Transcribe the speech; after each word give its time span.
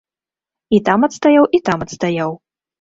І 0.77 0.79
там 0.87 1.05
адстаяў, 1.09 1.45
і 1.59 1.63
там 1.71 1.87
адстаяў. 1.89 2.31